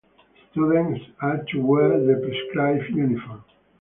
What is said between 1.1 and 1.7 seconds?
are to